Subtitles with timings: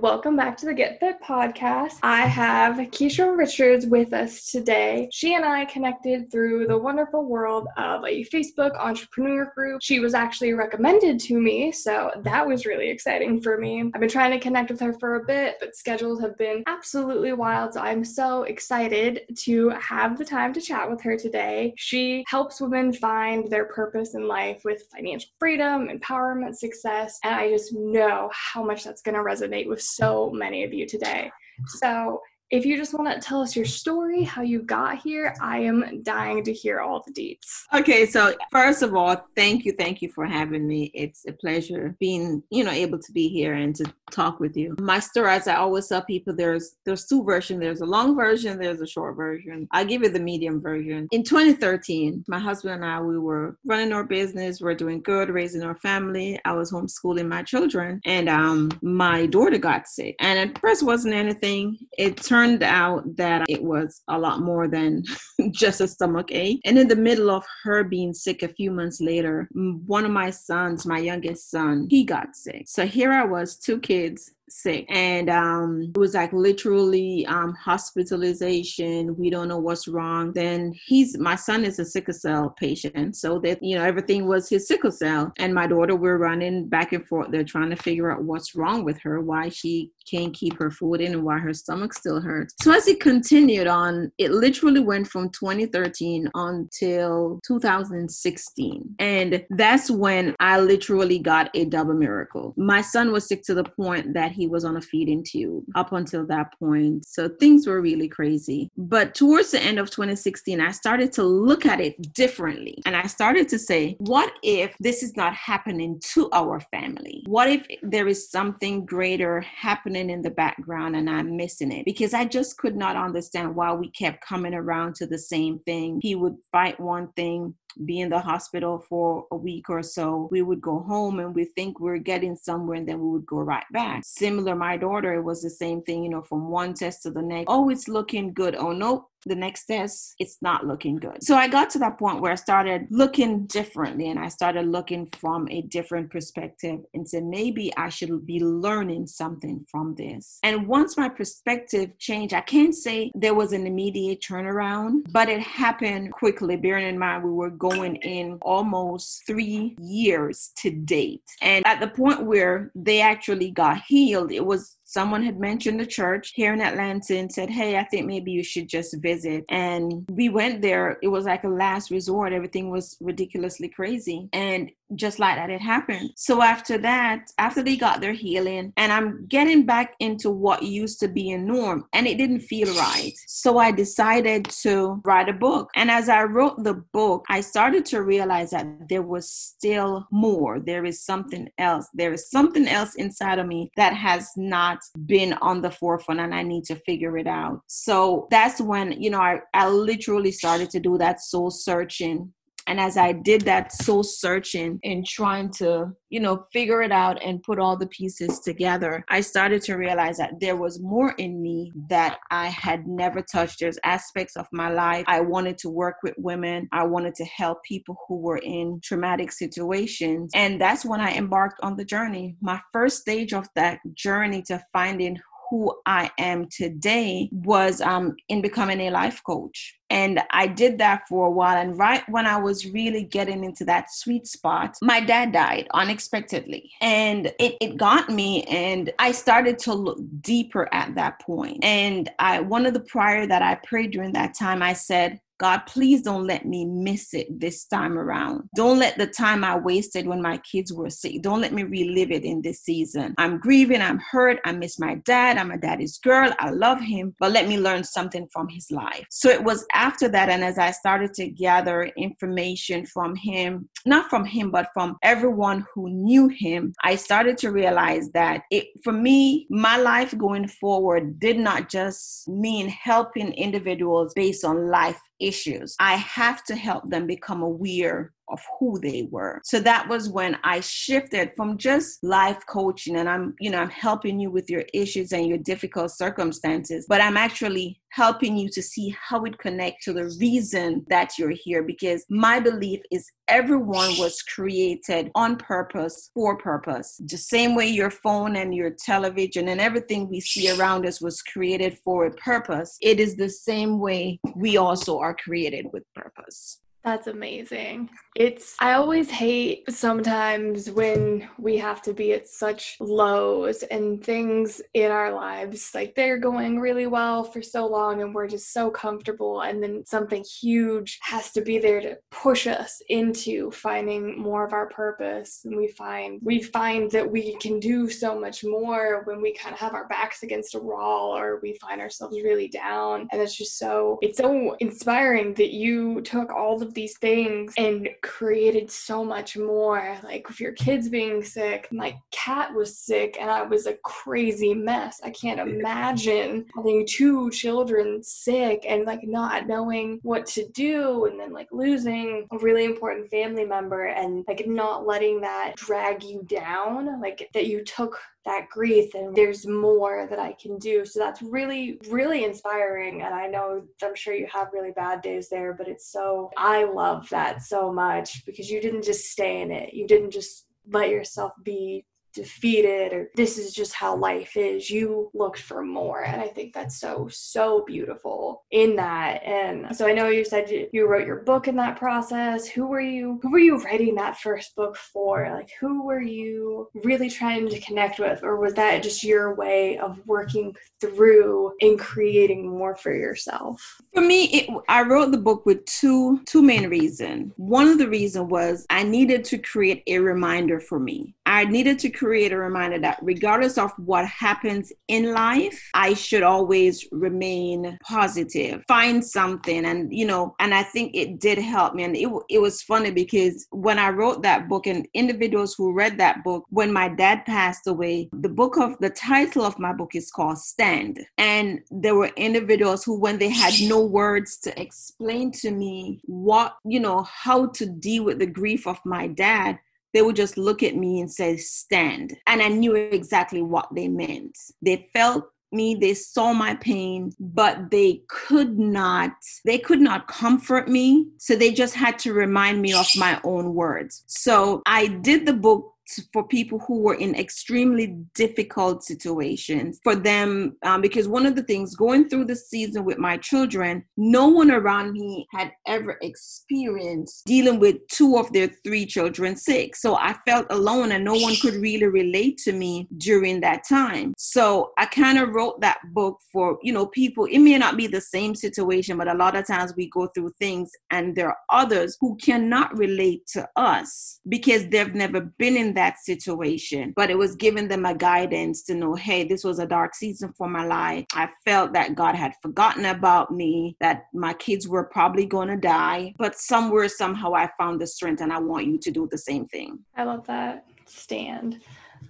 [0.00, 1.98] welcome back to the Get Fit podcast.
[2.02, 5.08] I have Keisha Richards with us today.
[5.12, 9.82] She and I connected through the wonderful world of a Facebook entrepreneur group.
[9.82, 13.90] She was actually recommended to me, so that was really exciting for me.
[13.94, 17.34] I've been trying to connect with her for a bit, but schedules have been absolutely
[17.34, 21.74] wild, so I'm so excited to have the time to chat with her today.
[21.76, 27.50] She helps women find their purpose in life with financial freedom, empowerment, success, and I
[27.50, 31.30] just know how much that's going to resonate with so many of you today.
[31.66, 32.20] So,
[32.52, 36.02] if you just want to tell us your story, how you got here, I am
[36.02, 37.62] dying to hear all the deets.
[37.72, 40.90] Okay, so first of all, thank you, thank you for having me.
[40.92, 44.76] It's a pleasure being, you know, able to be here and to talk with you.
[44.78, 47.60] My story, as I always tell people, there's there's two versions.
[47.60, 49.66] There's a long version, there's a short version.
[49.72, 51.08] I give you the medium version.
[51.10, 55.62] In 2013, my husband and I, we were running our business, we're doing good, raising
[55.62, 56.38] our family.
[56.44, 60.16] I was homeschooling my children, and um, my daughter got sick.
[60.18, 61.78] And at first, wasn't anything.
[61.96, 65.04] It turned turned out that it was a lot more than
[65.50, 66.60] just a stomach ache.
[66.64, 70.30] And in the middle of her being sick a few months later, one of my
[70.30, 72.64] sons, my youngest son, he got sick.
[72.66, 74.86] So here I was, two kids, sick.
[74.88, 79.16] And um it was like literally um hospitalization.
[79.16, 80.32] We don't know what's wrong.
[80.32, 83.16] Then he's my son is a sickle cell patient.
[83.16, 85.32] So that you know everything was his sickle cell.
[85.38, 87.30] And my daughter we're running back and forth.
[87.30, 91.00] They're trying to figure out what's wrong with her why she can't keep her food
[91.00, 92.54] in and why her stomach still hurts.
[92.62, 100.34] So as it continued on it literally went from 2013 until 2016 and that's when
[100.40, 102.54] i literally got a double miracle.
[102.56, 105.64] My son was sick to the point that he he was on a feeding tube
[105.76, 107.06] up until that point.
[107.06, 108.68] So things were really crazy.
[108.76, 112.82] But towards the end of 2016, I started to look at it differently.
[112.84, 117.22] And I started to say, what if this is not happening to our family?
[117.26, 121.84] What if there is something greater happening in the background and I'm missing it?
[121.84, 126.00] Because I just could not understand why we kept coming around to the same thing.
[126.02, 127.54] He would fight one thing,
[127.84, 130.28] be in the hospital for a week or so.
[130.30, 133.38] We would go home and we think we're getting somewhere and then we would go
[133.38, 134.02] right back.
[134.04, 137.22] Similar, my daughter, it was the same thing, you know, from one test to the
[137.22, 137.46] next.
[137.48, 138.54] Oh, it's looking good.
[138.54, 141.22] Oh, nope, the next test, it's not looking good.
[141.22, 145.06] So I got to that point where I started looking differently and I started looking
[145.18, 150.38] from a different perspective and said, maybe I should be learning something from this.
[150.42, 155.40] And once my perspective changed, I can't say there was an immediate turnaround, but it
[155.40, 161.22] happened quickly, bearing in mind we were going in almost three years to date.
[161.40, 165.86] And at the point where they actually got healed, it was someone had mentioned the
[165.86, 169.42] church here in Atlanta and said, Hey, I think maybe you should just visit.
[169.48, 170.98] And we went there.
[171.02, 172.34] It was like a last resort.
[172.34, 174.28] Everything was ridiculously crazy.
[174.34, 176.10] And just like that, it happened.
[176.16, 181.00] So after that, after they got their healing, and I'm getting back into what used
[181.00, 183.12] to be a norm, and it didn't feel right.
[183.26, 185.70] So I decided to write a book.
[185.74, 190.60] And as I wrote the book, I started to realize that there was still more.
[190.60, 191.88] There is something else.
[191.94, 196.34] There is something else inside of me that has not been on the forefront and
[196.34, 197.60] I need to figure it out.
[197.66, 202.32] So that's when, you know, I, I literally started to do that soul searching
[202.66, 207.22] and as i did that soul searching and trying to you know figure it out
[207.22, 211.42] and put all the pieces together i started to realize that there was more in
[211.42, 213.60] me that i had never touched.
[213.60, 216.68] There's aspects of my life i wanted to work with women.
[216.72, 220.30] I wanted to help people who were in traumatic situations.
[220.34, 222.36] And that's when i embarked on the journey.
[222.40, 225.18] My first stage of that journey to finding
[225.52, 229.78] who I am today was um, in becoming a life coach.
[229.90, 231.58] And I did that for a while.
[231.58, 236.70] And right when I was really getting into that sweet spot, my dad died unexpectedly.
[236.80, 238.44] And it, it got me.
[238.44, 241.62] And I started to look deeper at that point.
[241.62, 245.66] And I one of the prayer that I prayed during that time, I said, God,
[245.66, 248.48] please don't let me miss it this time around.
[248.54, 252.12] Don't let the time I wasted when my kids were sick, don't let me relive
[252.12, 253.12] it in this season.
[253.18, 257.16] I'm grieving, I'm hurt, I miss my dad, I'm a daddy's girl, I love him,
[257.18, 259.04] but let me learn something from his life.
[259.10, 264.08] So it was after that, and as I started to gather information from him, not
[264.08, 268.92] from him, but from everyone who knew him, I started to realize that it, for
[268.92, 275.31] me, my life going forward did not just mean helping individuals based on life issues.
[275.78, 279.40] I have to help them become aware of who they were.
[279.44, 283.70] So that was when I shifted from just life coaching and I'm, you know, I'm
[283.70, 288.62] helping you with your issues and your difficult circumstances, but I'm actually helping you to
[288.62, 293.90] see how it connects to the reason that you're here because my belief is everyone
[293.98, 299.60] was created on purpose for purpose the same way your phone and your television and
[299.60, 304.18] everything we see around us was created for a purpose it is the same way
[304.34, 307.90] we also are created with purpose that's amazing.
[308.14, 314.60] It's, I always hate sometimes when we have to be at such lows and things
[314.74, 318.68] in our lives, like they're going really well for so long and we're just so
[318.70, 319.42] comfortable.
[319.42, 324.52] And then something huge has to be there to push us into finding more of
[324.52, 325.42] our purpose.
[325.44, 329.54] And we find, we find that we can do so much more when we kind
[329.54, 333.08] of have our backs against a wall or we find ourselves really down.
[333.12, 337.88] And it's just so, it's so inspiring that you took all the these things and
[338.02, 339.98] created so much more.
[340.02, 344.54] Like with your kids being sick, my cat was sick and I was a crazy
[344.54, 345.00] mess.
[345.02, 351.18] I can't imagine having two children sick and like not knowing what to do and
[351.18, 356.22] then like losing a really important family member and like not letting that drag you
[356.24, 357.00] down.
[357.00, 360.84] Like that you took that grief and there's more that I can do.
[360.84, 363.02] So that's really, really inspiring.
[363.02, 366.64] And I know I'm sure you have really bad days there, but it's so, I
[366.64, 369.74] love that so much because you didn't just stay in it.
[369.74, 374.70] You didn't just let yourself be defeated or this is just how life is.
[374.70, 376.04] You looked for more.
[376.04, 379.22] And i think that's so so beautiful in that.
[379.24, 382.46] And so i know you said you, wrote your book in that process.
[382.46, 385.28] Who were you who were you writing that first book for?
[385.32, 388.22] Like who were you really trying to connect with?
[388.22, 393.62] Or was that just your way of working through and creating more for yourself?
[393.94, 397.32] For me it, i wrote the book with two two main reasons.
[397.36, 401.78] One of the reason was i needed to create a reminder for me i needed
[401.78, 407.78] to create a reminder that regardless of what happens in life, I should always remain
[407.82, 409.64] positive, find something.
[409.64, 411.84] And, you know, and I think it did help me.
[411.84, 415.96] And it, it was funny because when I wrote that book and individuals who read
[415.98, 419.94] that book, when my dad passed away, the book of the title of my book
[419.94, 421.00] is called Stand.
[421.16, 426.56] And there were individuals who, when they had no words to explain to me what,
[426.64, 429.58] you know, how to deal with the grief of my dad,
[429.92, 432.16] they would just look at me and say, stand.
[432.26, 434.36] And I knew exactly what they meant.
[434.62, 439.12] They felt me they saw my pain but they could not
[439.44, 443.54] they could not comfort me so they just had to remind me of my own
[443.54, 445.71] words so i did the book
[446.12, 451.42] for people who were in extremely difficult situations for them um, because one of the
[451.42, 457.24] things going through the season with my children no one around me had ever experienced
[457.26, 459.76] dealing with two of their three children sick.
[459.76, 464.14] So i felt alone and no one could really relate to me during that time.
[464.16, 467.86] So i kind of wrote that book for you know people it may not be
[467.86, 471.38] the same situation but a lot of times we go through things and there are
[471.50, 477.10] others who cannot relate to us because they've never been in that that situation, but
[477.10, 480.48] it was giving them a guidance to know, hey, this was a dark season for
[480.48, 481.04] my life.
[481.12, 485.56] I felt that God had forgotten about me, that my kids were probably going to
[485.56, 489.18] die, but somewhere, somehow, I found the strength, and I want you to do the
[489.18, 489.80] same thing.
[489.96, 490.66] I love that.
[490.86, 491.60] Stand.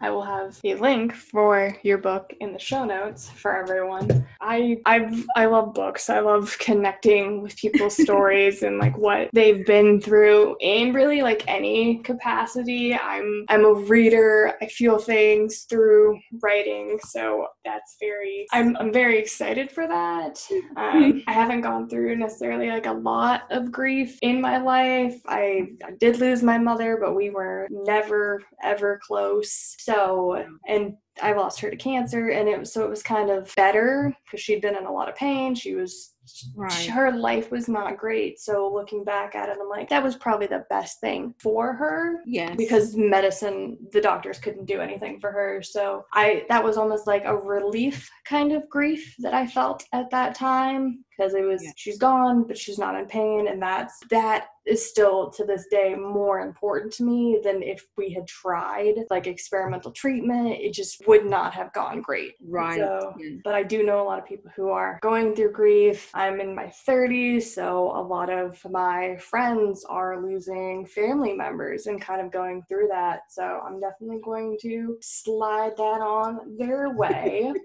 [0.00, 4.26] I will have a link for your book in the show notes for everyone.
[4.40, 6.10] I I I love books.
[6.10, 11.44] I love connecting with people's stories and like what they've been through in really like
[11.46, 12.94] any capacity.
[12.94, 14.54] I'm I'm a reader.
[14.60, 20.44] I feel things through writing, so that's very I'm I'm very excited for that.
[20.76, 25.20] Um, I haven't gone through necessarily like a lot of grief in my life.
[25.26, 29.76] I, I did lose my mother, but we were never ever close.
[29.84, 33.52] So, and I lost her to cancer, and it was so it was kind of
[33.56, 35.54] better because she'd been in a lot of pain.
[35.54, 36.14] She was
[36.56, 36.86] right.
[36.86, 38.40] her life was not great.
[38.40, 42.20] So looking back at it, I'm like, that was probably the best thing for her.
[42.24, 42.56] Yes.
[42.56, 45.62] Because medicine, the doctors couldn't do anything for her.
[45.62, 50.10] So I that was almost like a relief kind of grief that I felt at
[50.10, 51.70] that time because it was yeah.
[51.76, 55.94] she's gone but she's not in pain and that's that is still to this day
[55.94, 61.26] more important to me than if we had tried like experimental treatment it just would
[61.26, 62.34] not have gone great.
[62.40, 62.78] Right.
[62.78, 63.14] So,
[63.44, 66.10] but i do know a lot of people who are going through grief.
[66.14, 72.00] I'm in my 30s so a lot of my friends are losing family members and
[72.00, 73.22] kind of going through that.
[73.30, 77.52] So i'm definitely going to slide that on their way.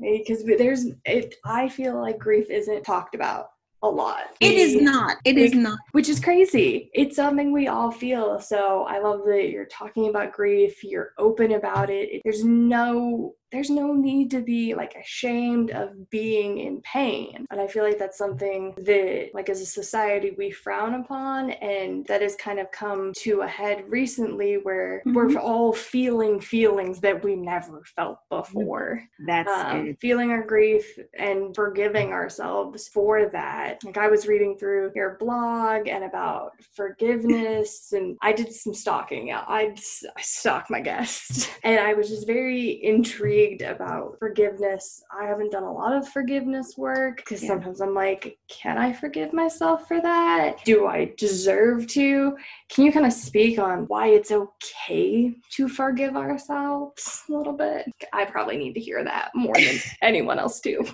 [0.00, 3.48] Because there's it i feel like grief isn't talked about
[3.82, 4.26] a lot.
[4.40, 5.16] It is not.
[5.24, 5.78] It is not.
[5.92, 6.90] Which is crazy.
[6.94, 8.40] It's something we all feel.
[8.40, 12.20] So I love that you're talking about grief, you're open about it.
[12.24, 17.46] There's no there's no need to be like ashamed of being in pain.
[17.50, 22.06] And I feel like that's something that, like, as a society, we frown upon, and
[22.06, 25.14] that has kind of come to a head recently where mm-hmm.
[25.14, 29.02] we're all feeling feelings that we never felt before.
[29.26, 33.84] That's um, feeling our grief and forgiving ourselves for that.
[33.84, 39.30] Like, I was reading through your blog and about forgiveness, and I did some stalking.
[39.30, 39.74] I,
[40.16, 45.02] I stalked my guests, and I was just very intrigued intrigued about forgiveness.
[45.10, 47.48] I haven't done a lot of forgiveness work because yeah.
[47.48, 50.64] sometimes I'm like, can I forgive myself for that?
[50.64, 52.36] Do I deserve to?
[52.68, 57.86] Can you kind of speak on why it's okay to forgive ourselves a little bit?
[58.12, 60.84] I probably need to hear that more than anyone else do.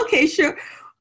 [0.00, 0.56] okay, sure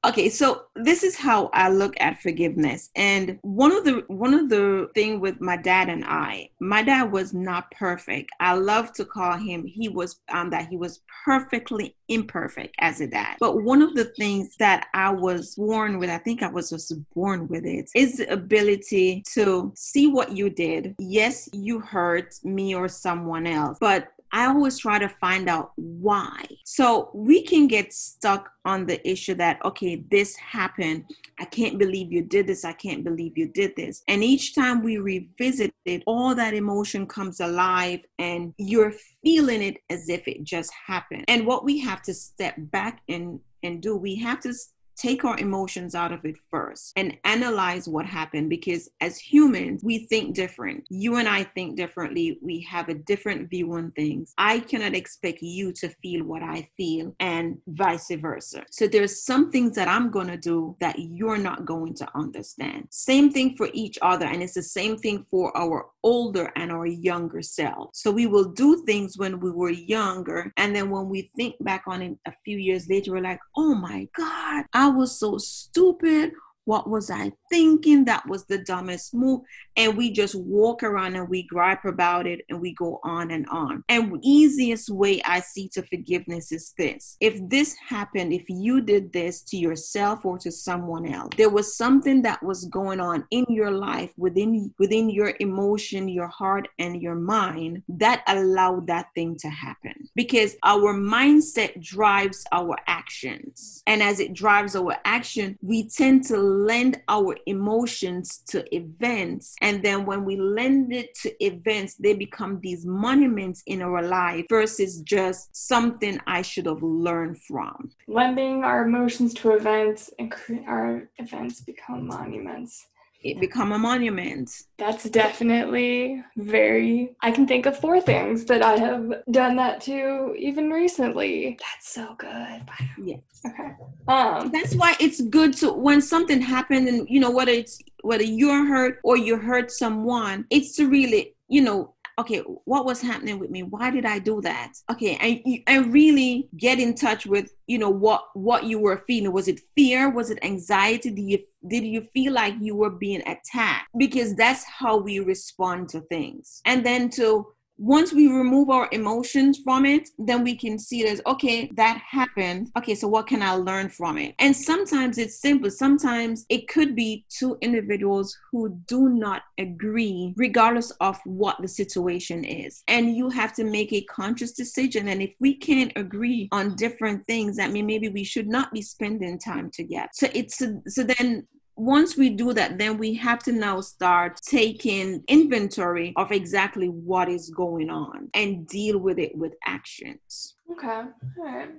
[0.05, 2.89] okay so this is how i look at forgiveness.
[2.95, 7.11] And one of the one of the thing with my dad and i my dad
[7.11, 8.31] was not perfect.
[8.39, 13.07] I love to call him he was um that he was perfectly imperfect as a
[13.07, 13.37] dad.
[13.39, 16.93] But one of the things that i was born with i think i was just
[17.13, 20.95] born with it is the ability to see what you did.
[20.99, 26.43] Yes you hurt me or someone else but I always try to find out why.
[26.65, 31.05] So we can get stuck on the issue that, okay, this happened.
[31.39, 32.65] I can't believe you did this.
[32.65, 34.01] I can't believe you did this.
[34.07, 39.77] And each time we revisit it, all that emotion comes alive and you're feeling it
[39.91, 41.25] as if it just happened.
[41.27, 44.53] And what we have to step back and and do we have to
[44.95, 49.99] take our emotions out of it first and analyze what happened because as humans we
[50.07, 50.83] think different.
[50.89, 52.39] You and i think differently.
[52.41, 54.33] We have a different view on things.
[54.37, 58.63] I cannot expect you to feel what i feel and vice versa.
[58.71, 62.87] So there's some things that i'm going to do that you're not going to understand.
[62.91, 66.85] Same thing for each other and it's the same thing for our older and our
[66.85, 67.89] younger self.
[67.93, 71.83] So we will do things when we were younger and then when we think back
[71.87, 76.33] on it a few years later we're like oh my god I was so stupid.
[76.65, 78.05] What was I thinking?
[78.05, 79.41] That was the dumbest move.
[79.75, 83.47] And we just walk around and we gripe about it and we go on and
[83.49, 83.83] on.
[83.89, 87.17] And easiest way I see to forgiveness is this.
[87.19, 91.75] If this happened, if you did this to yourself or to someone else, there was
[91.75, 97.01] something that was going on in your life within within your emotion, your heart, and
[97.01, 99.93] your mind that allowed that thing to happen.
[100.15, 103.83] Because our mindset drives our actions.
[103.87, 109.55] And as it drives our action, we tend to lend our emotions to events.
[109.61, 114.45] And then when we lend it to events, they become these monuments in our life
[114.49, 117.91] versus just something I should have learned from.
[118.07, 120.33] Lending our emotions to events and
[120.67, 122.87] our events become monuments
[123.23, 124.51] it become a monument.
[124.77, 130.35] That's definitely very I can think of four things that I have done that to
[130.37, 131.57] even recently.
[131.59, 132.61] That's so good.
[133.01, 133.21] Yes.
[133.45, 133.71] Okay.
[134.07, 138.23] Um that's why it's good to when something happened and you know whether it's whether
[138.23, 143.39] you're hurt or you hurt someone, it's to really, you know, okay, what was happening
[143.39, 143.63] with me?
[143.63, 144.73] Why did I do that?
[144.91, 149.31] Okay, and and really get in touch with you know what what you were feeling.
[149.31, 150.09] Was it fear?
[150.09, 151.11] Was it anxiety?
[151.11, 153.87] Did you did you feel like you were being attacked?
[153.97, 156.61] Because that's how we respond to things.
[156.65, 161.11] And then to once we remove our emotions from it, then we can see it
[161.11, 162.71] as okay, that happened.
[162.77, 164.35] Okay, so what can I learn from it?
[164.39, 165.69] And sometimes it's simple.
[165.69, 172.43] Sometimes it could be two individuals who do not agree, regardless of what the situation
[172.43, 172.83] is.
[172.87, 175.07] And you have to make a conscious decision.
[175.07, 178.81] And if we can't agree on different things, that mean maybe we should not be
[178.81, 180.09] spending time together.
[180.13, 185.23] So it's so then once we do that, then we have to now start taking
[185.27, 190.55] inventory of exactly what is going on and deal with it with actions.
[190.71, 190.87] Okay.
[190.87, 191.69] All right.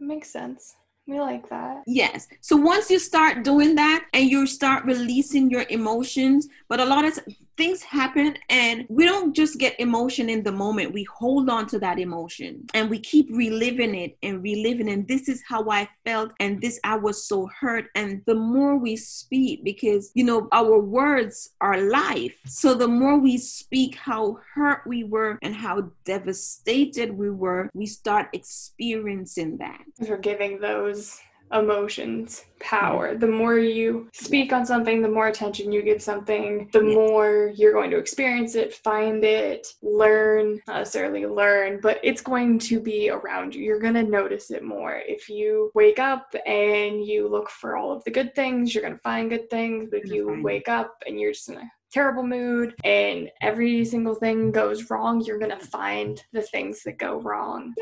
[0.00, 0.76] Makes sense.
[1.06, 1.82] We like that.
[1.86, 2.26] Yes.
[2.40, 7.04] So once you start doing that and you start releasing your emotions, but a lot
[7.04, 7.18] of
[7.56, 10.92] things happen and we don't just get emotion in the moment.
[10.92, 14.88] We hold on to that emotion and we keep reliving it and reliving.
[14.88, 17.86] And this is how i felt and this i was so hurt.
[17.94, 22.36] And the more we speak because you know our words are life.
[22.46, 27.86] So the more we speak how hurt we were and how devastated we were we
[27.86, 29.82] start experiencing that.
[30.06, 31.20] Forgiving those
[31.54, 33.14] emotions power.
[33.14, 33.20] Mm.
[33.20, 37.72] The more you speak on something, the more attention you give something, the more you're
[37.72, 43.10] going to experience it, find it, learn, not necessarily learn, but it's going to be
[43.10, 43.62] around you.
[43.62, 45.00] You're going to notice it more.
[45.06, 48.94] If you wake up and you look for all of the good things, you're going
[48.94, 49.88] to find good things.
[49.90, 54.16] But if you wake up and you're just in a terrible mood and every single
[54.16, 57.72] thing goes wrong, you're gonna find the things that go wrong.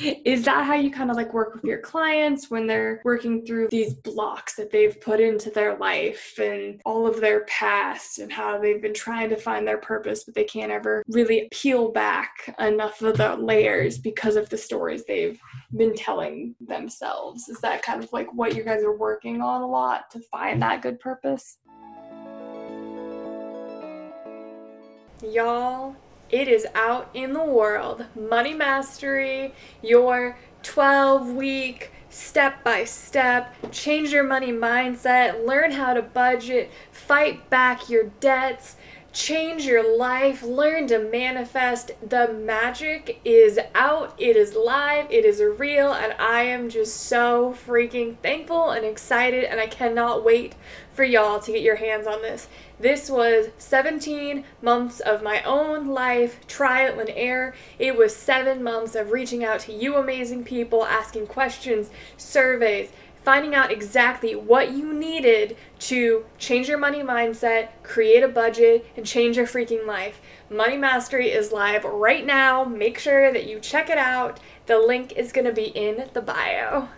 [0.24, 3.68] Is that how you kind of like work with your clients when they're working through
[3.70, 8.58] these blocks that they've put into their life and all of their past and how
[8.58, 13.02] they've been trying to find their purpose, but they can't ever really peel back enough
[13.02, 15.38] of the layers because of the stories they've
[15.76, 17.50] been telling themselves?
[17.50, 20.62] Is that kind of like what you guys are working on a lot to find
[20.62, 21.58] that good purpose?
[25.22, 25.94] Y'all,
[26.30, 28.04] it is out in the world.
[28.18, 36.02] Money Mastery, your 12 week step by step, change your money mindset, learn how to
[36.02, 38.74] budget, fight back your debts,
[39.12, 41.92] change your life, learn to manifest.
[42.06, 47.54] The magic is out, it is live, it is real, and I am just so
[47.66, 50.54] freaking thankful and excited, and I cannot wait
[50.92, 52.48] for y'all to get your hands on this.
[52.82, 57.54] This was 17 months of my own life, trial and error.
[57.78, 62.90] It was seven months of reaching out to you amazing people, asking questions, surveys,
[63.22, 69.06] finding out exactly what you needed to change your money mindset, create a budget, and
[69.06, 70.20] change your freaking life.
[70.50, 72.64] Money Mastery is live right now.
[72.64, 74.40] Make sure that you check it out.
[74.66, 76.88] The link is going to be in the bio.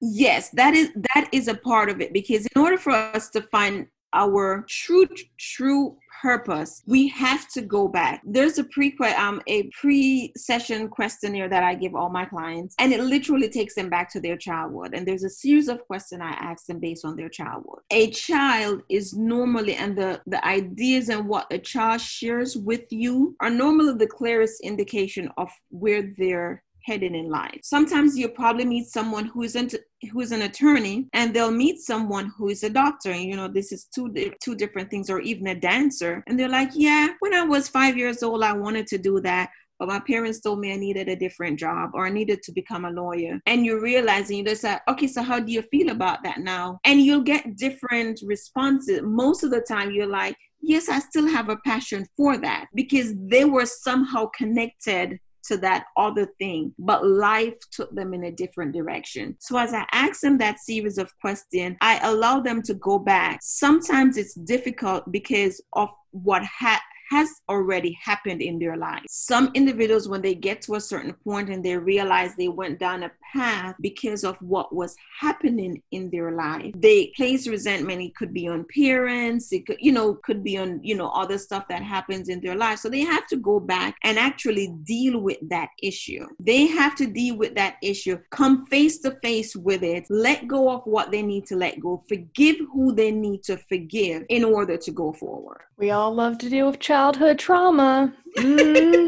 [0.00, 3.42] Yes, that is that is a part of it because in order for us to
[3.42, 5.06] find our true
[5.38, 8.22] true purpose we have to go back.
[8.24, 13.00] There's a pre um a pre-session questionnaire that i give all my clients and it
[13.00, 16.66] literally takes them back to their childhood and there's a series of questions i ask
[16.66, 17.80] them based on their childhood.
[17.90, 23.36] A child is normally and the the ideas and what a child shares with you
[23.40, 27.60] are normally the clearest indication of where they're headed in life.
[27.62, 29.74] Sometimes you probably meet someone who isn't
[30.12, 33.48] who is an attorney and they'll meet someone who is a doctor and you know
[33.48, 34.12] this is two
[34.42, 37.96] two different things or even a dancer and they're like yeah when i was 5
[37.96, 41.16] years old i wanted to do that but my parents told me I needed a
[41.16, 43.38] different job or I needed to become a lawyer.
[43.46, 46.38] And you realize and you just say, okay, so how do you feel about that
[46.38, 46.78] now?
[46.84, 49.02] And you'll get different responses.
[49.02, 53.12] Most of the time, you're like, yes, I still have a passion for that because
[53.16, 55.18] they were somehow connected
[55.48, 59.36] to that other thing, but life took them in a different direction.
[59.38, 63.40] So as I ask them that series of questions, I allow them to go back.
[63.42, 69.04] Sometimes it's difficult because of what had has already happened in their lives.
[69.08, 73.04] Some individuals, when they get to a certain point and they realize they went down
[73.04, 78.02] a path because of what was happening in their life, they place resentment.
[78.02, 81.38] It could be on parents, it could, you know, could be on, you know, other
[81.38, 82.80] stuff that happens in their life.
[82.80, 86.26] So they have to go back and actually deal with that issue.
[86.40, 90.70] They have to deal with that issue, come face to face with it, let go
[90.70, 94.76] of what they need to let go, forgive who they need to forgive in order
[94.76, 95.60] to go forward.
[95.78, 96.95] We all love to deal with childhood
[97.36, 98.14] trauma.
[98.38, 99.06] Mm-hmm.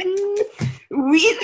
[1.11, 1.39] we,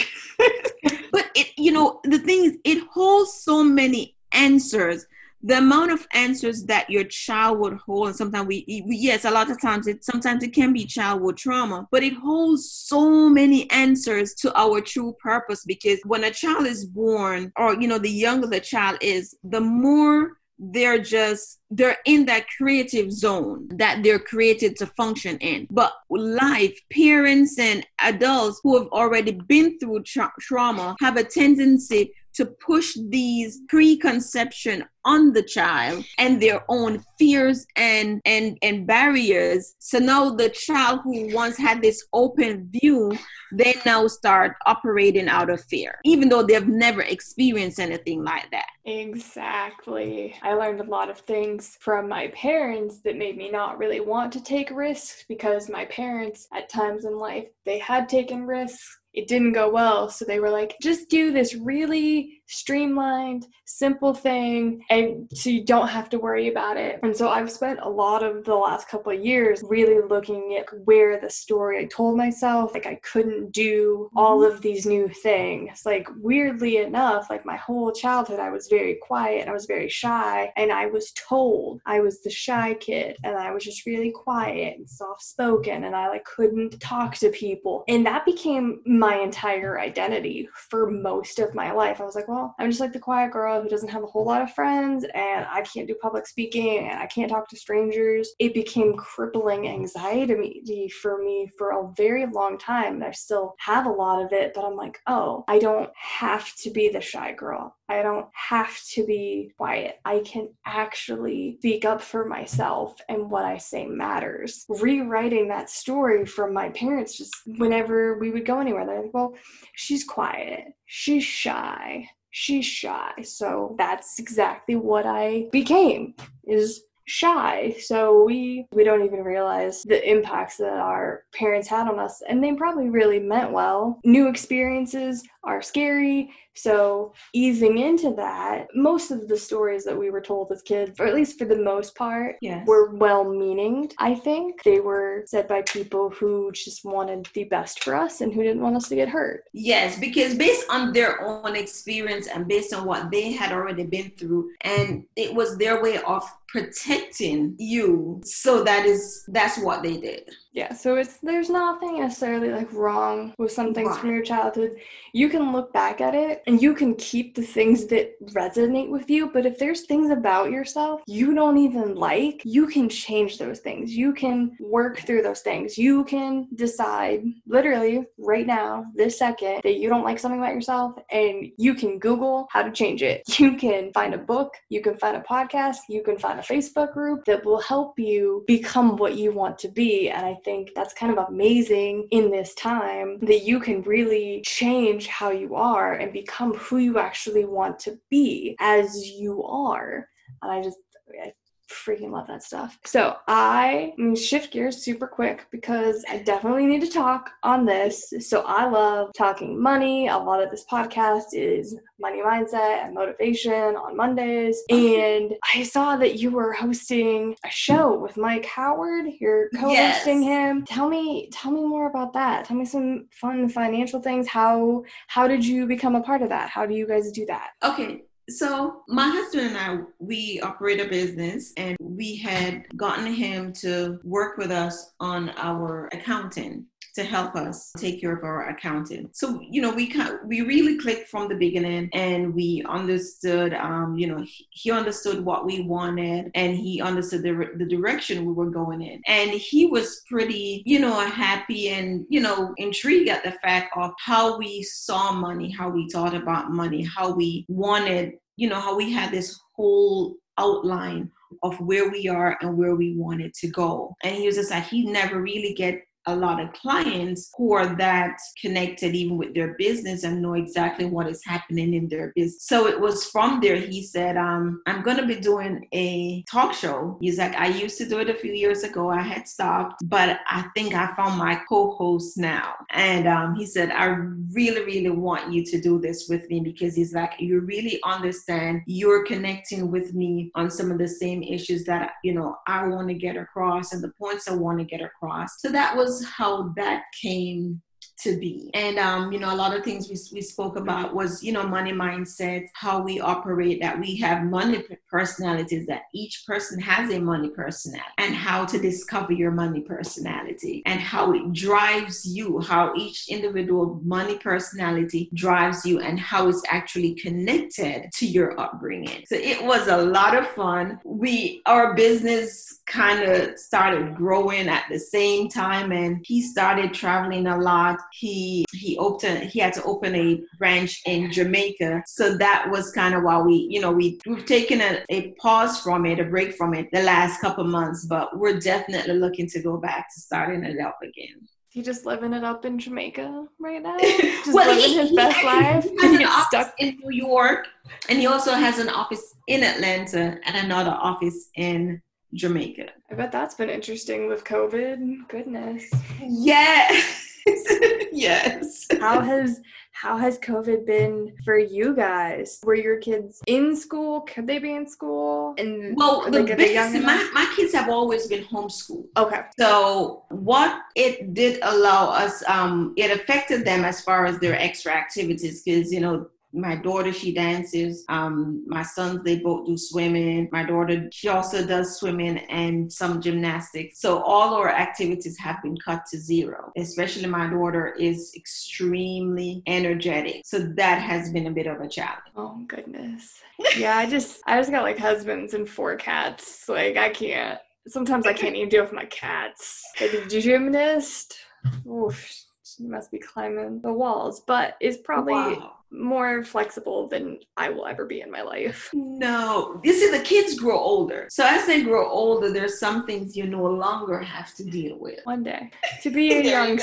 [1.13, 5.07] but it, you know, the thing is, it holds so many answers.
[5.47, 9.31] The amount of answers that your child would hold, and sometimes we, we, yes, a
[9.31, 13.71] lot of times it sometimes it can be childhood trauma, but it holds so many
[13.71, 18.11] answers to our true purpose because when a child is born, or you know, the
[18.11, 24.19] younger the child is, the more they're just they're in that creative zone that they're
[24.19, 25.67] created to function in.
[25.71, 32.13] But life parents and adults who have already been through tra- trauma have a tendency
[32.35, 39.75] to push these preconception on the child and their own fears and and and barriers.
[39.79, 43.13] So now the child who once had this open view
[43.53, 48.67] they now start operating out of fear even though they've never experienced anything like that.
[48.85, 50.35] Exactly.
[50.43, 54.33] I learned a lot of things from my parents that made me not really want
[54.33, 59.29] to take risks because my parents at times in life they had taken risks it
[59.29, 60.11] didn't go well.
[60.11, 65.89] So they were like, just do this really streamlined, simple thing, and so you don't
[65.89, 67.01] have to worry about it.
[67.03, 70.67] And so I've spent a lot of the last couple of years really looking at
[70.85, 74.55] where the story I told myself, like I couldn't do all mm-hmm.
[74.55, 75.83] of these new things.
[75.85, 79.89] Like weirdly enough, like my whole childhood, I was very quiet, and I was very
[79.89, 84.11] shy, and I was told I was the shy kid, and I was just really
[84.11, 87.85] quiet and soft spoken, and I like couldn't talk to people.
[87.89, 92.01] And that became my entire identity for most of my life.
[92.01, 94.25] I was like, well, I'm just like the quiet girl who doesn't have a whole
[94.25, 98.31] lot of friends, and I can't do public speaking, and I can't talk to strangers.
[98.39, 102.95] It became crippling anxiety for me for a very long time.
[102.95, 106.55] And I still have a lot of it, but I'm like, oh, I don't have
[106.57, 107.77] to be the shy girl.
[107.89, 110.01] I don't have to be quiet.
[110.05, 114.65] I can actually speak up for myself and what I say matters.
[114.69, 119.35] Rewriting that story from my parents just whenever we would go anywhere, they're like, well,
[119.75, 123.13] she's quiet, she's shy, she's shy.
[123.23, 127.77] So that's exactly what I became is shy.
[127.81, 132.43] So we we don't even realize the impacts that our parents had on us and
[132.43, 134.01] they probably really meant well.
[134.05, 136.31] New experiences are scary.
[136.57, 141.07] So easing into that most of the stories that we were told as kids or
[141.07, 142.65] at least for the most part yes.
[142.67, 144.63] were well meaning i think.
[144.63, 148.63] They were said by people who just wanted the best for us and who didn't
[148.63, 149.45] want us to get hurt.
[149.53, 154.11] Yes because based on their own experience and based on what they had already been
[154.17, 158.21] through and it was their way of protecting you.
[158.25, 163.35] So that is that's what they did yeah so it's there's nothing necessarily like wrong
[163.39, 164.01] with some things right.
[164.01, 164.77] from your childhood.
[165.13, 169.11] You can look back at it and you can keep the things that resonate with
[169.11, 173.61] you but if there's things about yourself you don't even like you can change those
[173.61, 173.95] things.
[173.95, 175.77] You can work through those things.
[175.77, 180.95] You can decide literally right now this second that you don't like something about yourself
[181.11, 183.23] and you can google how to change it.
[183.45, 186.93] You can find a book you can find a podcast you can find a facebook
[186.93, 190.95] group that will help you become what you want to be and i think that's
[190.95, 196.13] kind of amazing in this time that you can really change how you are and
[196.13, 200.09] become who you actually want to be as you are.
[200.43, 200.79] And I just,
[201.23, 201.33] I
[201.71, 202.79] freaking love that stuff.
[202.85, 208.13] So I am shift gears super quick because I definitely need to talk on this.
[208.21, 210.09] So I love talking money.
[210.09, 214.63] A lot of this podcast is money mindset and motivation on Mondays.
[214.69, 219.07] And I saw that you were hosting a show with Mike Howard.
[219.21, 220.25] You're co-hosting yes.
[220.25, 220.65] him.
[220.65, 222.45] Tell me, tell me more about that.
[222.47, 224.29] Tell me some fun financial things.
[224.29, 226.51] How how did you become a part of that?
[226.51, 227.51] How do you guys do that?
[227.63, 228.03] Okay.
[228.29, 234.01] So my husband and I, we operate a business and we had gotten him to
[234.03, 239.11] work with us on our accounting to help us take care of our accounting.
[239.13, 239.93] So, you know, we
[240.25, 245.25] we really clicked from the beginning and we understood, um, you know, he, he understood
[245.25, 249.03] what we wanted and he understood the, the direction we were going in.
[249.07, 253.93] And he was pretty, you know, happy and, you know, intrigued at the fact of
[253.99, 258.77] how we saw money, how we thought about money, how we wanted, you know, how
[258.77, 261.11] we had this whole outline
[261.43, 263.95] of where we are and where we wanted to go.
[264.03, 267.75] And he was just like, he never really get a lot of clients who are
[267.77, 272.45] that connected even with their business and know exactly what is happening in their business.
[272.47, 276.55] So it was from there he said, um, I'm going to be doing a talk
[276.55, 276.99] show.
[277.01, 278.91] He's like, I used to do it a few years ago.
[278.91, 282.55] I had stopped, but I think I found my co host now.
[282.71, 283.87] And um, he said, I
[284.33, 288.63] really, really want you to do this with me because he's like, you really understand.
[288.67, 292.89] You're connecting with me on some of the same issues that, you know, I want
[292.89, 295.41] to get across and the points I want to get across.
[295.41, 297.61] So that was how that came
[298.05, 298.51] to be.
[298.55, 301.47] And, um, you know, a lot of things we, we spoke about was, you know,
[301.47, 307.01] money mindset, how we operate, that we have money personalities, that each person has a
[307.01, 312.73] money personality, and how to discover your money personality and how it drives you, how
[312.77, 319.05] each individual money personality drives you, and how it's actually connected to your upbringing.
[319.07, 320.79] So it was a lot of fun.
[320.85, 327.27] We, our business kind of started growing at the same time, and he started traveling
[327.27, 331.85] a lot he he opened he had to open a branch in Jamaica.
[331.87, 335.61] So that was kind of why we, you know, we we've taken a, a pause
[335.61, 339.41] from it, a break from it the last couple months, but we're definitely looking to
[339.41, 341.29] go back to starting it up again.
[341.51, 343.79] He just living it up in Jamaica right now.
[343.79, 345.63] Just well, living he, his he best life.
[345.63, 347.47] He has an office stuck in New York,
[347.89, 351.81] and he also has an office in Atlanta and another office in
[352.13, 352.71] Jamaica.
[352.91, 355.07] I bet that's been interesting with COVID.
[355.07, 355.71] Goodness.
[356.03, 357.11] Yes.
[357.93, 358.67] yes.
[358.81, 359.41] How has
[359.73, 362.41] how has COVID been for you guys?
[362.45, 364.03] Were your kids in school?
[364.03, 365.35] Could they be in school?
[365.37, 368.87] And Well, the like, biggest, my, my kids have always been homeschooled.
[368.97, 369.23] Okay.
[369.39, 374.73] So what it did allow us, um, it affected them as far as their extra
[374.73, 377.85] activities because you know my daughter she dances.
[377.89, 380.29] Um, my sons they both do swimming.
[380.33, 383.81] My daughter she also does swimming and some gymnastics.
[383.81, 386.53] So all our activities have been cut to zero.
[386.57, 392.03] Especially my daughter is extremely energetic, so that has been a bit of a challenge.
[392.17, 393.21] Oh goodness.
[393.57, 396.49] Yeah, I just I just got like husbands and four cats.
[396.49, 397.39] Like I can't.
[397.67, 399.63] Sometimes I can't even deal with my cats.
[399.81, 401.17] Like a gymnast.
[401.67, 402.25] Oof.
[402.45, 405.53] She must be climbing the walls, but it's probably Wow.
[405.77, 408.71] More flexible than I will ever be in my life.
[408.97, 411.09] No, you see, the kids grow older.
[411.11, 415.01] So as they grow older, there's some things you no longer have to deal with.
[415.03, 415.51] One day,
[415.83, 416.61] to be a There you young,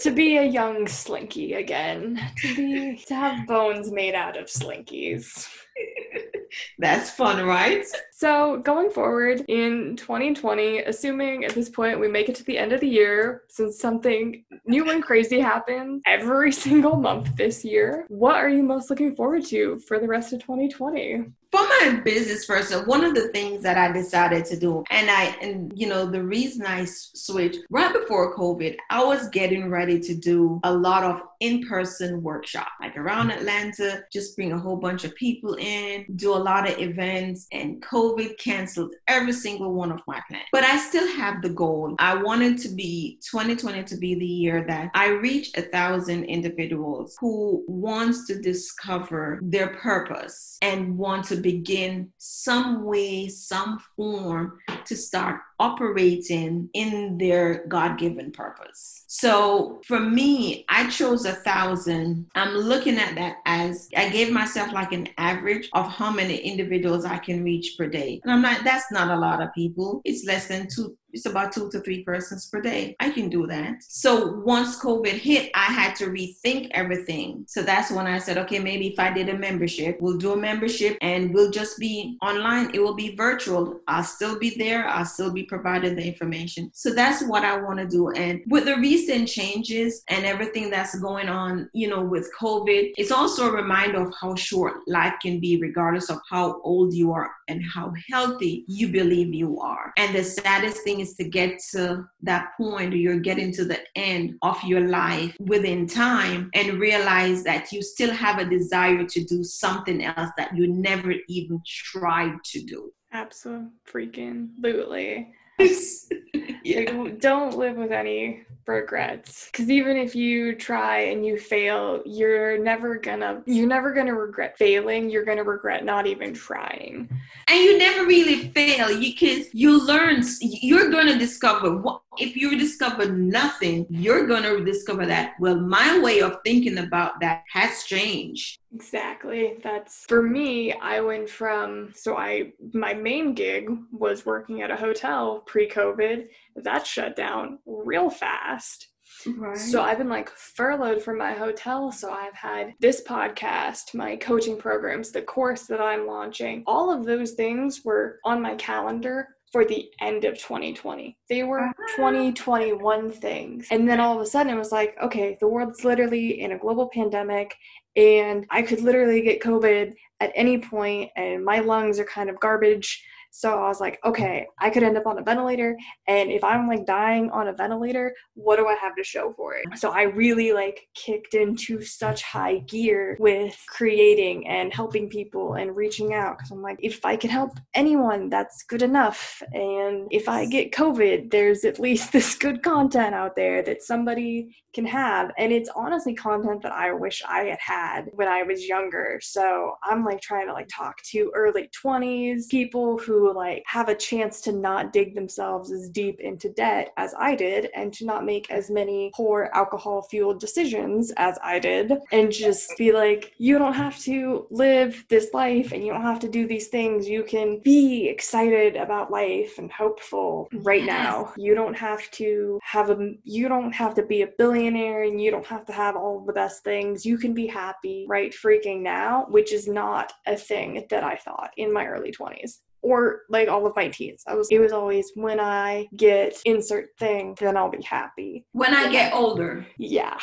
[0.00, 5.46] to be a young slinky again, to be to have bones made out of slinkies.
[6.78, 7.84] That's fun, right?
[8.12, 12.72] So, going forward in 2020, assuming at this point we make it to the end
[12.72, 18.29] of the year, since something new and crazy happens every single month this year, what
[18.34, 21.32] are you most looking forward to for the rest of 2020?
[21.52, 25.36] For my business person, one of the things that I decided to do, and I,
[25.42, 30.14] and you know, the reason I switched right before COVID, I was getting ready to
[30.14, 33.40] do a lot of in-person workshop, like around mm-hmm.
[33.40, 37.82] Atlanta, just bring a whole bunch of people in, do a lot of events, and
[37.82, 40.44] COVID canceled every single one of my plans.
[40.52, 41.96] But I still have the goal.
[41.98, 47.16] I wanted to be 2020 to be the year that I reach a thousand individuals
[47.18, 54.96] who wants to discover their purpose and want to begin some way, some form to
[54.96, 59.04] start operating in their God given purpose.
[59.08, 62.26] So for me, I chose a thousand.
[62.34, 67.04] I'm looking at that as I gave myself like an average of how many individuals
[67.04, 68.20] I can reach per day.
[68.22, 70.00] And I'm like, that's not a lot of people.
[70.04, 72.96] It's less than two, it's about two to three persons per day.
[73.00, 73.82] I can do that.
[73.82, 77.44] So once COVID hit, I had to rethink everything.
[77.48, 80.36] So that's when I said, okay, maybe if I did a membership, we'll do a
[80.36, 82.70] membership and we'll just be online.
[82.74, 83.80] It will be virtual.
[83.88, 84.86] I'll still be there.
[84.86, 86.70] I'll still be providing the information.
[86.74, 88.10] So that's what I want to do.
[88.10, 93.10] And with the recent changes and everything that's going on, you know, with COVID, it's
[93.10, 97.30] also a reminder of how short life can be, regardless of how old you are
[97.48, 99.92] and how healthy you believe you are.
[99.96, 104.36] And the saddest thing is to get to that point you're getting to the end
[104.42, 109.42] of your life within time and realize that you still have a desire to do
[109.42, 112.92] something else that you never even tried to do.
[113.12, 115.32] Absolutely freaking lutely.
[115.58, 116.90] yeah.
[116.92, 119.48] Like, don't live with any regrets.
[119.50, 124.56] Because even if you try and you fail you're never gonna you're never gonna regret
[124.56, 125.10] failing.
[125.10, 127.08] You're gonna regret not even trying.
[127.48, 133.06] And you never really fail because you learn you're to discover what if you discover
[133.06, 139.56] nothing you're to discover that well my way of thinking about that has changed exactly
[139.62, 144.76] that's for me i went from so i my main gig was working at a
[144.76, 148.88] hotel pre-covid that shut down real fast
[149.36, 151.92] right So I've been like furloughed from my hotel.
[151.92, 156.62] So I've had this podcast, my coaching programs, the course that I'm launching.
[156.66, 161.16] All of those things were on my calendar for the end of 2020.
[161.28, 161.96] They were uh-huh.
[161.96, 163.66] 2021 things.
[163.70, 166.58] And then all of a sudden it was like, okay, the world's literally in a
[166.58, 167.54] global pandemic
[167.96, 172.38] and I could literally get COVID at any point and my lungs are kind of
[172.38, 173.04] garbage.
[173.30, 175.76] So I was like, okay, I could end up on a ventilator.
[176.08, 179.54] And if I'm like dying on a ventilator, what do I have to show for
[179.54, 179.78] it?
[179.78, 185.76] So I really like kicked into such high gear with creating and helping people and
[185.76, 186.38] reaching out.
[186.38, 189.42] Cause I'm like, if I can help anyone, that's good enough.
[189.52, 194.56] And if I get COVID, there's at least this good content out there that somebody
[194.74, 195.30] can have.
[195.38, 199.18] And it's honestly content that I wish I had had when I was younger.
[199.22, 203.94] So I'm like trying to like talk to early 20s people who like have a
[203.94, 208.24] chance to not dig themselves as deep into debt as I did and to not
[208.24, 213.58] make as many poor alcohol fueled decisions as I did and just be like you
[213.58, 217.08] don't have to live this life and you don't have to do these things.
[217.08, 221.32] You can be excited about life and hopeful right now.
[221.36, 225.30] You don't have to have a you don't have to be a billionaire and you
[225.30, 227.04] don't have to have all the best things.
[227.04, 231.50] You can be happy right freaking now which is not a thing that I thought
[231.56, 234.22] in my early 20s or like all of my teens.
[234.26, 238.46] I was it was always when I get insert thing, then I'll be happy.
[238.52, 239.66] When I get older.
[239.78, 240.16] Yeah.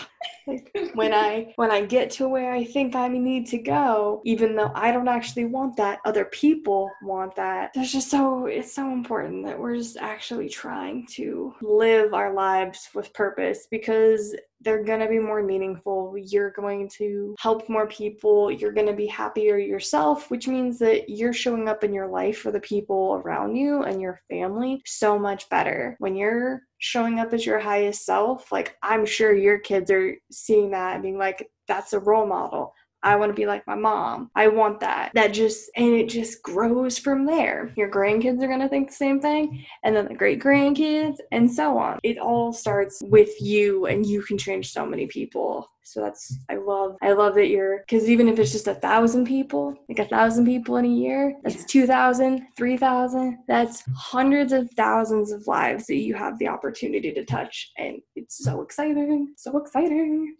[0.47, 4.55] Like when I when I get to where I think I need to go, even
[4.55, 7.71] though I don't actually want that, other people want that.
[7.73, 12.89] There's just so it's so important that we're just actually trying to live our lives
[12.95, 16.15] with purpose because they're going to be more meaningful.
[16.17, 18.51] You're going to help more people.
[18.51, 22.39] You're going to be happier yourself, which means that you're showing up in your life
[22.39, 25.95] for the people around you and your family so much better.
[25.99, 30.71] When you're showing up as your highest self, like I'm sure your kids are seeing
[30.71, 32.73] that and being like, that's a role model.
[33.03, 34.31] I want to be like my mom.
[34.36, 35.12] I want that.
[35.13, 37.71] That just, and it just grows from there.
[37.75, 41.51] Your grandkids are going to think the same thing, and then the great grandkids, and
[41.51, 41.99] so on.
[42.03, 45.69] It all starts with you, and you can change so many people.
[45.83, 49.25] So that's, I love, I love that you're, because even if it's just a thousand
[49.25, 55.31] people, like a thousand people in a year, that's 2,000, 3,000, that's hundreds of thousands
[55.31, 57.71] of lives that you have the opportunity to touch.
[57.77, 60.36] And it's so exciting, so exciting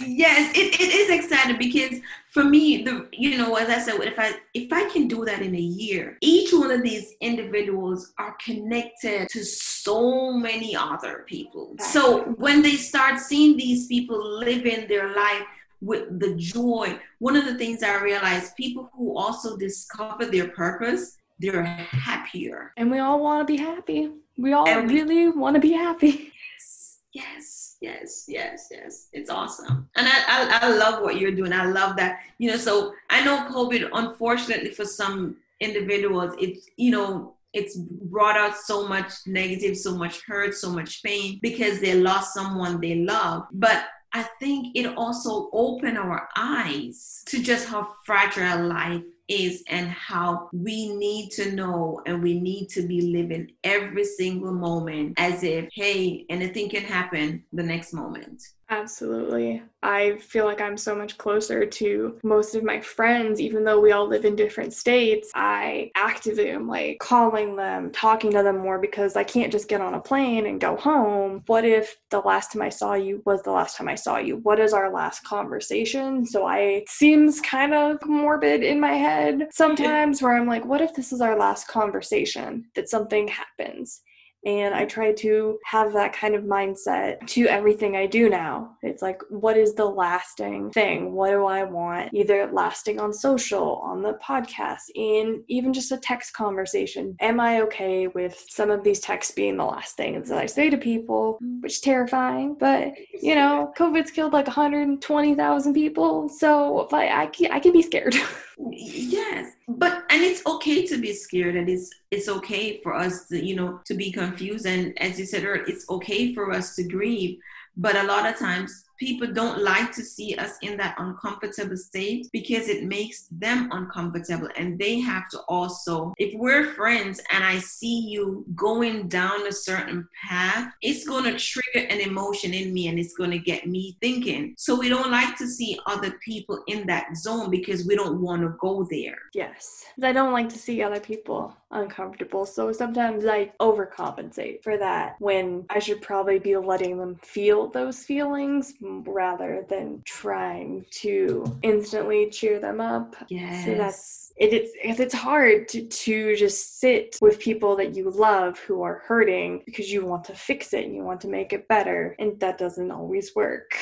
[0.00, 2.00] yes it, it is exciting because
[2.30, 5.42] for me the you know as i said if i if i can do that
[5.42, 11.74] in a year each one of these individuals are connected to so many other people.
[11.78, 15.44] So when they start seeing these people living their life
[15.80, 21.18] with the joy one of the things i realized people who also discover their purpose
[21.40, 22.72] they're happier.
[22.76, 24.10] And we all want to be happy.
[24.36, 26.32] We all and really want to be happy.
[26.56, 29.08] Yes yes yes, yes, yes.
[29.12, 29.88] It's awesome.
[29.96, 31.52] And I, I, I love what you're doing.
[31.52, 32.20] I love that.
[32.38, 38.36] You know, so I know COVID, unfortunately, for some individuals, it's, you know, it's brought
[38.36, 42.96] out so much negative, so much hurt, so much pain because they lost someone they
[42.96, 43.46] love.
[43.52, 49.88] But I think it also opened our eyes to just how fragile life is and
[49.88, 55.42] how we need to know and we need to be living every single moment as
[55.42, 58.42] if, hey, anything can happen the next moment.
[58.70, 59.62] Absolutely.
[59.82, 63.92] I feel like I'm so much closer to most of my friends, even though we
[63.92, 65.30] all live in different states.
[65.34, 69.80] I actively am like calling them, talking to them more because I can't just get
[69.80, 71.42] on a plane and go home.
[71.46, 74.36] What if the last time I saw you was the last time I saw you?
[74.38, 76.26] What is our last conversation?
[76.26, 80.82] So I it seems kind of morbid in my head sometimes where I'm like, what
[80.82, 84.02] if this is our last conversation that something happens?
[84.44, 88.76] And I try to have that kind of mindset to everything I do now.
[88.82, 91.12] It's like, what is the lasting thing?
[91.12, 92.14] What do I want?
[92.14, 97.16] Either lasting on social, on the podcast, in even just a text conversation.
[97.20, 100.70] Am I okay with some of these texts being the last things that I say
[100.70, 102.56] to people, which is terrifying.
[102.58, 106.28] But, you know, COVID's killed like 120,000 people.
[106.28, 108.14] So if I, I, can, I can be scared.
[108.70, 109.52] yes.
[109.68, 113.56] But and it's okay to be scared and it's it's okay for us to you
[113.56, 117.38] know to be confused and as you said earlier it's okay for us to grieve.
[117.76, 122.28] But a lot of times people don't like to see us in that uncomfortable state
[122.32, 124.48] because it makes them uncomfortable.
[124.56, 129.52] And they have to also if we're friends and i see you going down a
[129.52, 133.66] certain path it's going to trigger an emotion in me and it's going to get
[133.66, 134.54] me thinking.
[134.56, 138.42] So we don't like to see other people in that zone because we don't want
[138.42, 139.18] to go there.
[139.34, 139.84] Yes.
[140.02, 142.46] I don't like to see other people uncomfortable.
[142.46, 148.02] So sometimes i overcompensate for that when i should probably be letting them feel those
[148.04, 148.74] feelings
[149.06, 153.16] rather than trying to instantly cheer them up.
[153.28, 153.64] Yes.
[153.64, 158.58] So that's it, it's it's hard to, to just sit with people that you love
[158.60, 161.66] who are hurting because you want to fix it and you want to make it
[161.68, 163.72] better and that doesn't always work.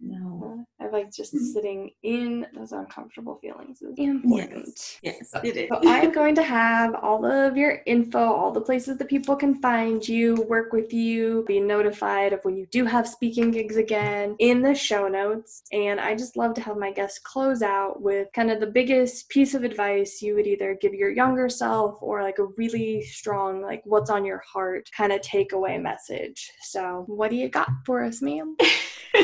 [0.00, 0.64] No.
[0.88, 1.44] I like just mm-hmm.
[1.44, 4.98] sitting in those uncomfortable feelings is important.
[5.02, 5.68] Yes, yes it is.
[5.68, 9.60] So I'm going to have all of your info, all the places that people can
[9.60, 14.36] find you, work with you, be notified of when you do have speaking gigs again
[14.38, 15.62] in the show notes.
[15.72, 19.28] And I just love to have my guests close out with kind of the biggest
[19.28, 23.60] piece of advice you would either give your younger self or like a really strong,
[23.60, 26.50] like what's on your heart kind of takeaway message.
[26.62, 28.56] So, what do you got for us, ma'am?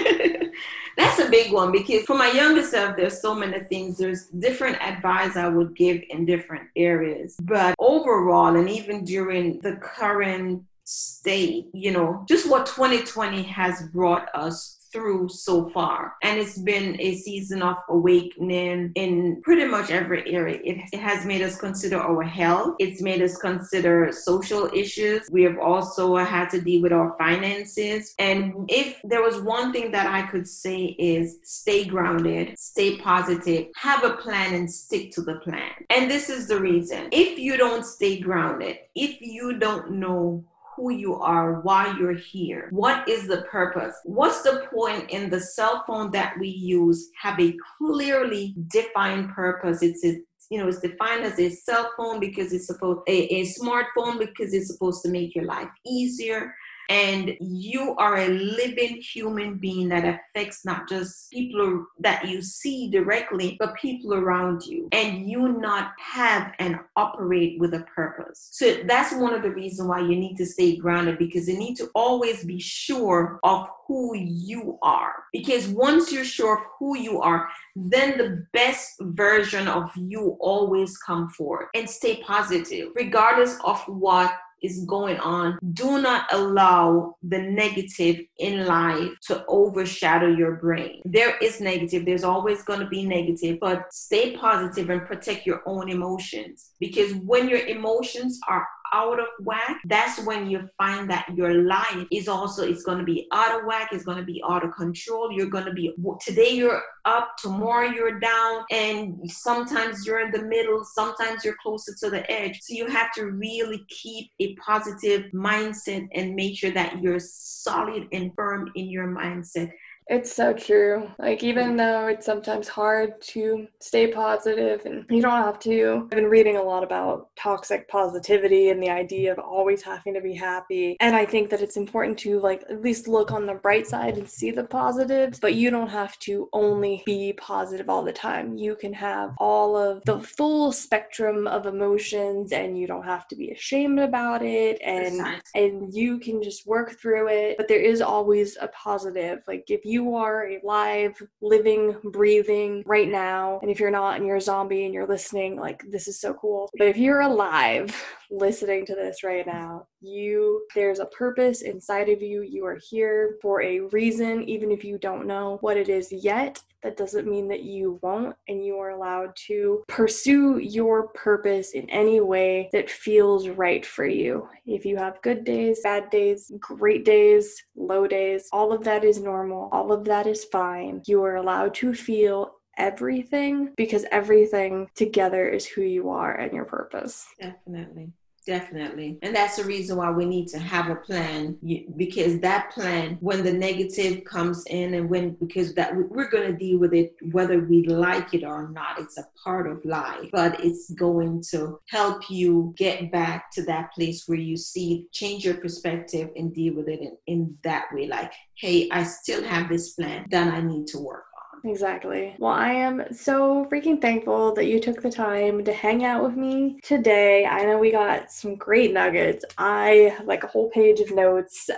[0.97, 3.97] That's a big one because for my younger self, there's so many things.
[3.97, 7.37] There's different advice I would give in different areas.
[7.43, 14.29] But overall, and even during the current state, you know, just what 2020 has brought
[14.35, 16.15] us through so far.
[16.23, 20.61] And it's been a season of awakening in pretty much every area.
[20.65, 25.29] It, it has made us consider our health, it's made us consider social issues.
[25.31, 28.15] We have also had to deal with our finances.
[28.19, 33.67] And if there was one thing that I could say is stay grounded, stay positive,
[33.77, 35.73] have a plan and stick to the plan.
[35.91, 37.09] And this is the reason.
[37.11, 40.45] If you don't stay grounded, if you don't know
[40.77, 42.69] who you are, why you're here.
[42.71, 43.95] What is the purpose?
[44.05, 49.83] What's the point in the cell phone that we use have a clearly defined purpose?
[49.83, 50.19] It's a
[50.51, 54.53] you know, it's defined as a cell phone because it's supposed a, a smartphone because
[54.53, 56.55] it's supposed to make your life easier
[56.89, 62.91] and you are a living human being that affects not just people that you see
[62.91, 64.89] directly but people around you.
[64.93, 68.49] And you not have and operate with a purpose.
[68.53, 71.77] So that's one of the reasons why you need to stay grounded because you need
[71.77, 75.25] to always be sure of who you are.
[75.33, 80.97] Because once you're sure of who you are then the best version of you always
[80.99, 84.33] come forth and stay positive regardless of what
[84.63, 91.03] is going on, do not allow the negative in life to overshadow your brain.
[91.05, 95.63] There is negative, there's always going to be negative, but stay positive and protect your
[95.67, 96.71] own emotions.
[96.81, 102.07] Because when your emotions are out of whack, that's when you find that your life
[102.13, 104.73] is also it's going to be out of whack, it's going to be out of
[104.73, 105.33] control.
[105.33, 110.43] You're going to be today you're up, tomorrow you're down, and sometimes you're in the
[110.43, 112.61] middle, sometimes you're closer to the edge.
[112.63, 118.07] So you have to really keep a positive mindset and make sure that you're solid
[118.13, 119.73] and firm in your mindset
[120.07, 121.11] it's so true.
[121.19, 121.77] Like, even mm-hmm.
[121.77, 126.57] though it's sometimes hard to stay positive and you don't have to, I've been reading
[126.57, 130.97] a lot about toxic positivity and the idea of always having to be happy.
[131.01, 134.19] And I think that it's important to, like, at least look on the bright side
[134.19, 138.59] and see the positives, but you don't have to only be positive all the time.
[138.59, 143.37] You can have all of the full spectrum of emotions and you don't have to
[143.37, 145.21] be ashamed about it and
[145.55, 147.57] and you can just work through it.
[147.57, 149.41] But there is always a positive.
[149.47, 154.27] Like, if you you are alive, living, breathing right now, and if you're not and
[154.27, 156.69] you're a zombie and you're listening, like this is so cool.
[156.77, 157.95] But if you're alive
[158.31, 162.43] listening to this right now, you there's a purpose inside of you.
[162.43, 166.61] You are here for a reason, even if you don't know what it is yet.
[166.85, 171.89] That doesn't mean that you won't, and you are allowed to pursue your purpose in
[171.89, 174.47] any way that feels right for you.
[174.67, 179.19] If you have good days, bad days, great days, low days, all of that is
[179.19, 181.03] normal, all of that is fine.
[181.07, 186.67] You are allowed to feel everything because everything together is who you are and your
[186.67, 187.27] purpose.
[187.41, 188.13] Definitely.
[188.47, 189.19] Definitely.
[189.23, 191.57] And that's the reason why we need to have a plan
[191.97, 196.59] because that plan, when the negative comes in and when, because that we're going to
[196.59, 198.99] deal with it whether we like it or not.
[198.99, 203.95] It's a part of life, but it's going to help you get back to that
[203.95, 208.07] place where you see, change your perspective and deal with it in, in that way.
[208.07, 211.25] Like, hey, I still have this plan that I need to work
[211.65, 212.35] Exactly.
[212.39, 216.37] Well, I am so freaking thankful that you took the time to hang out with
[216.37, 217.47] me today.
[217.47, 219.47] I know we got some great nuggets.
[219.57, 221.71] I have like a whole page of notes.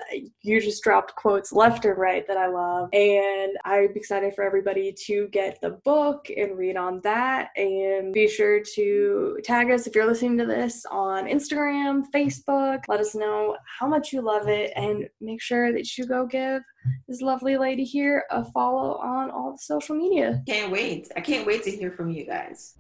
[0.43, 2.89] You just dropped quotes left and right that I love.
[2.93, 7.51] And I'm excited for everybody to get the book and read on that.
[7.57, 12.81] And be sure to tag us if you're listening to this on Instagram, Facebook.
[12.89, 16.63] Let us know how much you love it and make sure that you go give
[17.09, 20.43] this lovely lady here a follow on all the social media.
[20.47, 21.11] Can't wait.
[21.17, 22.77] I can't wait to hear from you guys.